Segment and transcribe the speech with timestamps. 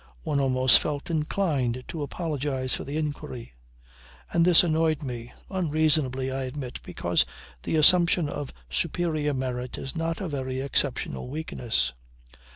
[0.23, 3.53] One almost felt inclined to apologize for the inquiry.
[4.33, 7.23] And this annoyed me; unreasonably, I admit, because
[7.61, 11.93] the assumption of superior merit is not a very exceptional weakness.